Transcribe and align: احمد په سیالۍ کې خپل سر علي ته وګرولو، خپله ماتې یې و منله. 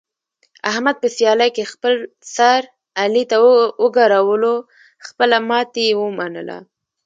احمد 0.69 0.95
په 1.01 1.07
سیالۍ 1.17 1.49
کې 1.55 1.71
خپل 1.73 1.93
سر 2.35 2.61
علي 3.01 3.23
ته 3.29 3.37
وګرولو، 3.83 4.53
خپله 5.07 5.37
ماتې 5.49 5.81
یې 5.89 5.95
و 5.99 6.03
منله. 6.17 6.57